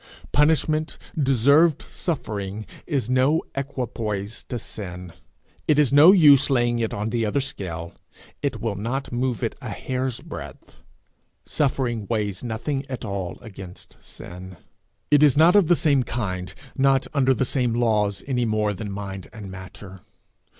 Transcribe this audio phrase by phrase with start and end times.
[0.31, 5.13] Punishment, deserved suffering, is no equipoise to sin.
[5.67, 7.93] It is no use laying it in the other scale.
[8.41, 10.77] It will not move it a hair's breadth.
[11.45, 14.57] Suffering weighs nothing at all against sin.
[15.11, 18.91] It is not of the same kind, not under the same laws, any more than
[18.91, 19.99] mind and matter.